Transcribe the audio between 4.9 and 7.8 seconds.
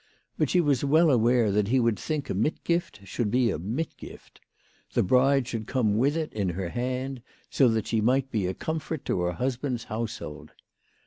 The bride should come with it in her hand, so